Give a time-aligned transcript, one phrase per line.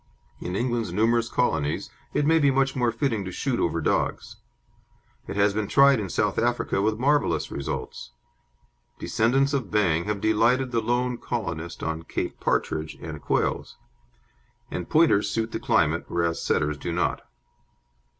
[0.39, 4.37] In England's numerous colonies it may be much more fitting to shoot over dogs.
[5.27, 8.09] It has been tried in South Africa with marvellous results.
[8.97, 13.77] Descendants of Bang have delighted the lone colonist on Cape partridge and quails,
[14.71, 17.21] and Pointers suit the climate, whereas Setters do not.